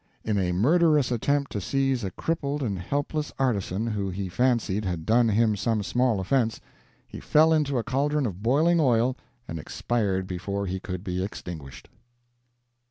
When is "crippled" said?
2.09-2.63